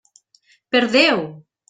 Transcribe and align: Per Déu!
Per 0.75 0.81
Déu! 0.95 1.21